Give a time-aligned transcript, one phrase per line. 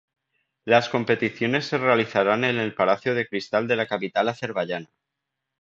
[0.65, 4.89] Las competiciones se realizarán en el Palacio de Cristal de la capital azerbaiyana.